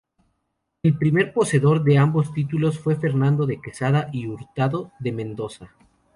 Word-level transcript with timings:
El 0.81 0.97
primer 0.97 1.31
poseedor 1.31 1.83
de 1.83 1.99
ambos 1.99 2.33
títulos 2.33 2.79
fue 2.79 2.95
Fernando 2.95 3.45
de 3.45 3.61
Quesada 3.61 4.09
y 4.11 4.25
Hurtado 4.25 4.91
de 4.99 5.11
Mendoza. 5.11 5.75